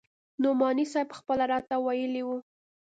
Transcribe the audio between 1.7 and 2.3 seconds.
ويلي